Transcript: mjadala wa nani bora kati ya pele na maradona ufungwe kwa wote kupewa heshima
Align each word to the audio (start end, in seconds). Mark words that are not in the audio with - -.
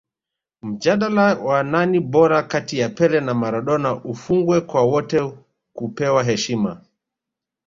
mjadala 0.61 1.35
wa 1.35 1.63
nani 1.63 1.99
bora 1.99 2.43
kati 2.43 2.79
ya 2.79 2.89
pele 2.89 3.21
na 3.21 3.33
maradona 3.33 3.95
ufungwe 4.03 4.61
kwa 4.61 4.81
wote 4.83 5.33
kupewa 5.73 6.23
heshima 6.23 6.81